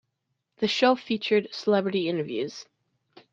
The 0.57 0.67
show 0.67 0.95
featured 0.95 1.53
celebrity 1.53 2.09
interviews. 2.09 2.65